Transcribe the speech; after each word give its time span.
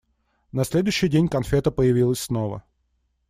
На 0.51 0.63
следующий 0.63 1.09
день 1.09 1.27
конфета 1.27 1.69
появилась 1.69 2.21
снова. 2.21 2.63